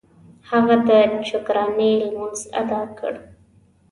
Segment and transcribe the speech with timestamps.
[0.49, 0.89] هغه د
[1.29, 3.13] شکرانې لمونځ ادا کړ.